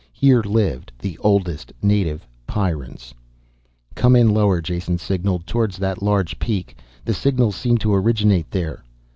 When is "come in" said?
3.93-4.31